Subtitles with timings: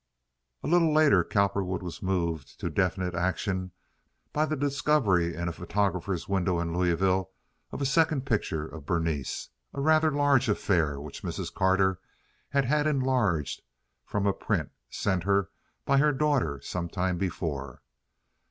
[0.63, 3.69] A little later Cowperwood was moved to definite action
[4.33, 7.29] by the discovery in a photographer's window in Louisville
[7.71, 11.53] of a second picture of Berenice—a rather large affair which Mrs.
[11.53, 11.99] Carter
[12.49, 13.61] had had enlarged
[14.03, 15.51] from a print sent her
[15.85, 17.83] by her daughter some time before.